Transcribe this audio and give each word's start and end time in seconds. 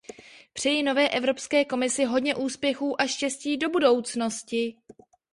Přeji 0.53 0.83
nové 0.83 1.09
Evropské 1.09 1.65
komisi 1.65 2.05
hodně 2.05 2.35
úspěchů 2.35 3.01
a 3.01 3.07
štěstí 3.07 3.57
do 3.57 3.69
budoucnosti. 3.69 4.75